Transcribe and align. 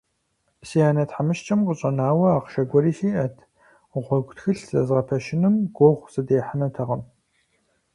Си 0.67 0.77
анэ 0.87 1.03
тхьэмыщкӀэм 1.09 1.59
къыщӀэнауэ 1.67 2.27
ахъшэ 2.31 2.63
гуэри 2.69 2.93
сиӀэт– 2.97 3.35
гъуэгу 4.05 4.33
тхылъ 4.37 4.63
зэзгъэпэщыным 4.69 5.55
гугъу 5.75 6.11
сыдехьынутэкъым… 6.13 7.01